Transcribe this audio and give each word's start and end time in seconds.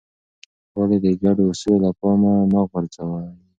ولې 0.77 0.97
د 1.03 1.05
ګډو 1.21 1.43
اصولو 1.51 1.81
له 1.83 1.89
پامه 1.99 2.33
مه 2.51 2.61
غورځوې؟ 2.69 3.25